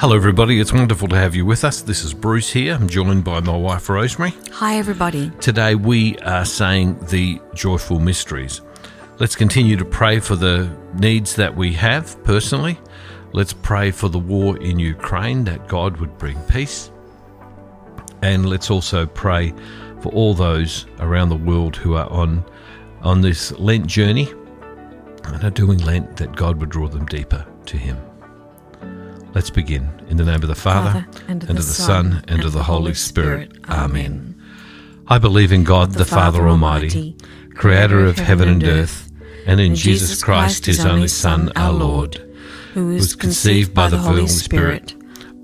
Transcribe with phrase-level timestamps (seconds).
[0.00, 0.58] Hello, everybody.
[0.58, 1.82] It's wonderful to have you with us.
[1.82, 2.72] This is Bruce here.
[2.72, 4.32] I'm joined by my wife, Rosemary.
[4.50, 5.28] Hi, everybody.
[5.42, 8.62] Today, we are saying the joyful mysteries.
[9.18, 12.78] Let's continue to pray for the needs that we have personally.
[13.34, 16.90] Let's pray for the war in Ukraine that God would bring peace.
[18.22, 19.52] And let's also pray
[20.00, 22.42] for all those around the world who are on,
[23.02, 24.32] on this Lent journey
[25.24, 27.98] and are doing Lent that God would draw them deeper to Him.
[29.32, 29.88] Let's begin.
[30.08, 32.52] In the name of the Father, Father, and of and the Son, Son, and of
[32.52, 33.52] the Holy Spirit.
[33.68, 33.84] Amen.
[33.94, 34.42] Amen.
[35.06, 37.16] I believe in God, the Father Almighty,
[37.54, 39.10] creator of heaven and earth,
[39.46, 42.16] and in Jesus Christ, his only Son, our Lord,
[42.74, 44.94] who was conceived by the Holy Spirit,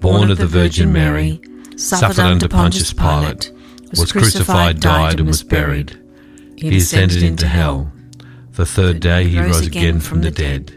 [0.01, 1.41] born of the Virgin Mary,
[1.77, 3.53] suffered under Pontius Pilate,
[3.91, 5.97] was crucified, died, and was buried.
[6.57, 7.93] He ascended into hell.
[8.53, 10.77] The third day he rose again from the dead.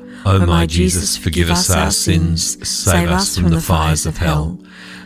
[0.25, 4.59] O my Jesus, forgive us our sins, save us from the fires of hell.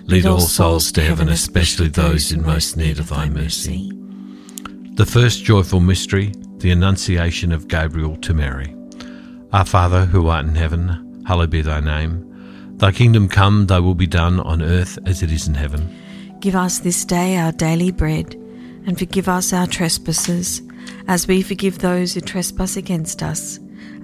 [0.03, 3.91] Lead all souls to heaven, especially those in most need of thy mercy.
[4.95, 8.75] The first joyful mystery, the Annunciation of Gabriel to Mary.
[9.51, 12.75] Our Father, who art in heaven, hallowed be thy name.
[12.77, 16.37] Thy kingdom come, thy will be done on earth as it is in heaven.
[16.39, 18.35] Give us this day our daily bread,
[18.85, 20.61] and forgive us our trespasses,
[21.07, 23.59] as we forgive those who trespass against us.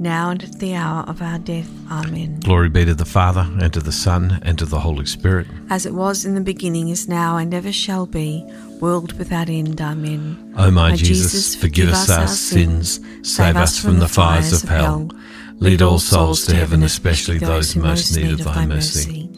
[0.00, 1.68] now and at the hour of our death.
[1.90, 2.40] Amen.
[2.40, 5.46] Glory be to the Father, and to the Son, and to the Holy Spirit.
[5.68, 8.42] As it was in the beginning, is now, and ever shall be,
[8.80, 9.80] world without end.
[9.80, 10.54] Amen.
[10.56, 15.10] O my, Jesus, forgive us our sins, save us from the fires of hell.
[15.58, 19.30] Lead all souls to heaven, especially those who most need of thy mercy.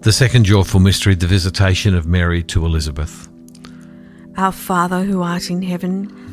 [0.00, 3.28] The second joyful mystery, the visitation of Mary to Elizabeth.
[4.36, 6.25] Our Father who art in heaven,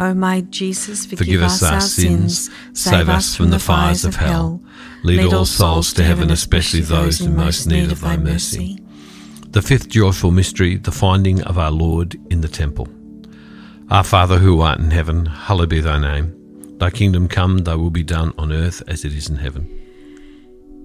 [0.00, 4.62] O my Jesus, forgive, Forgive us our sins, save us from the fires of hell.
[5.04, 8.78] Lead all souls to heaven, especially those in most need of thy mercy.
[9.50, 12.88] The fifth joyful mystery, the finding of our Lord in the temple.
[13.90, 16.34] Our Father who art in heaven, hallowed be thy name.
[16.78, 19.68] Thy kingdom come, thy will be done on earth as it is in heaven.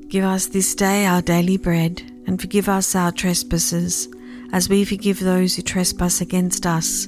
[0.10, 4.10] Give us this day our daily bread, and forgive us our trespasses,
[4.52, 7.08] as we forgive those who trespass against us.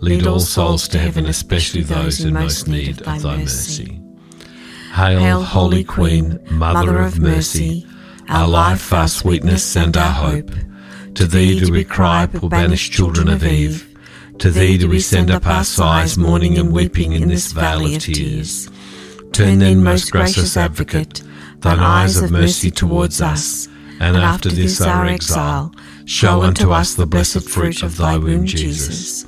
[0.00, 4.00] Lead all souls to heaven, especially those in most need of thy mercy.
[4.92, 7.86] Hail, Holy Queen, Mother of mercy,
[8.28, 10.50] our life, our sweetness, and our hope.
[11.14, 13.84] To thee do we cry, poor banished children of Eve.
[14.38, 18.00] To thee do we send up our sighs, mourning and weeping in this vale of
[18.00, 18.70] tears.
[19.32, 21.22] Turn then, most gracious Advocate,
[21.58, 23.66] thine eyes of mercy towards us,
[24.00, 25.72] and after this our exile,
[26.04, 29.27] show unto us the blessed fruit of thy womb, Jesus.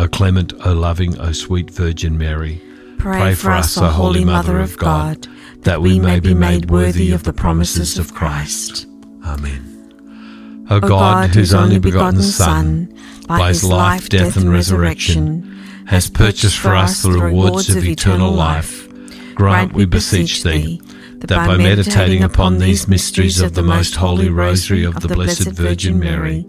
[0.00, 2.62] O clement, O loving, O sweet Virgin Mary,
[2.96, 5.26] Pray, for us, O Holy Mother of God,
[5.58, 8.86] that we may be made worthy of the promises of Christ.
[9.26, 10.64] Amen.
[10.70, 12.96] O God, whose only begotten Son,
[13.28, 15.42] by his life, death, and resurrection,
[15.86, 18.88] has purchased for us the rewards of eternal life,
[19.34, 20.80] grant, we beseech thee,
[21.18, 25.98] that by meditating upon these mysteries of the most holy rosary of the Blessed Virgin
[25.98, 26.46] Mary,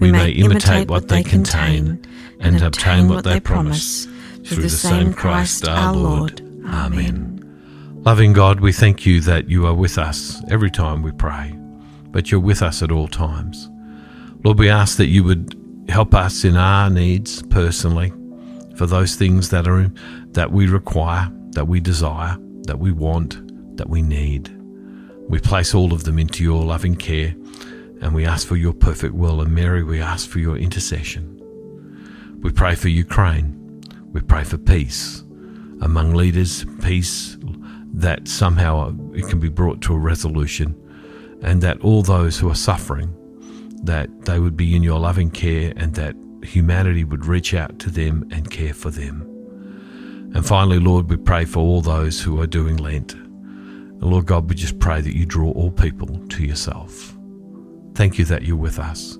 [0.00, 2.00] we may imitate what they contain
[2.40, 4.06] and obtain what they promise.
[4.44, 6.40] Through the same Christ our Lord.
[6.66, 7.36] Amen.
[8.04, 11.58] Loving God, we thank you that you are with us every time we pray,
[12.12, 13.68] but you're with us at all times.
[14.44, 18.12] Lord, we ask that you would help us in our needs personally
[18.76, 19.90] for those things that are
[20.32, 24.50] that we require, that we desire, that we want, that we need.
[25.28, 27.34] We place all of them into your loving care
[28.00, 29.40] and we ask for your perfect will.
[29.40, 31.35] And Mary, we ask for your intercession.
[32.42, 33.52] We pray for Ukraine.
[34.12, 35.22] We pray for peace
[35.82, 37.36] among leaders, peace
[37.92, 40.74] that somehow it can be brought to a resolution,
[41.42, 43.14] and that all those who are suffering,
[43.84, 47.90] that they would be in your loving care, and that humanity would reach out to
[47.90, 49.22] them and care for them.
[50.34, 53.14] And finally, Lord, we pray for all those who are doing Lent.
[53.14, 57.16] And Lord God, we just pray that you draw all people to yourself.
[57.94, 59.16] Thank you that you're with us.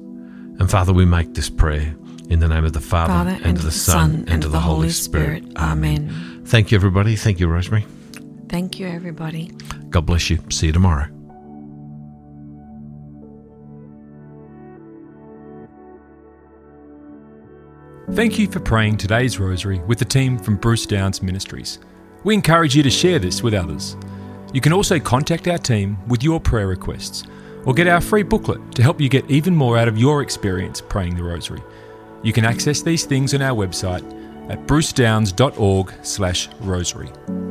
[0.58, 1.96] And Father, we make this prayer
[2.28, 4.52] in the name of the Father, Father and, and of the Son, and, and of
[4.52, 5.44] the Holy Spirit.
[5.44, 5.58] Spirit.
[5.58, 6.42] Amen.
[6.44, 7.16] Thank you, everybody.
[7.16, 7.86] Thank you, Rosemary.
[8.48, 9.52] Thank you, everybody.
[9.90, 10.38] God bless you.
[10.50, 11.08] See you tomorrow.
[18.12, 21.80] Thank you for praying today's rosary with the team from Bruce Downs Ministries.
[22.22, 23.96] We encourage you to share this with others.
[24.52, 27.24] You can also contact our team with your prayer requests
[27.64, 30.80] or get our free booklet to help you get even more out of your experience
[30.80, 31.60] praying the rosary.
[32.26, 34.02] You can access these things on our website
[34.50, 37.45] at brucedowns.org/rosary.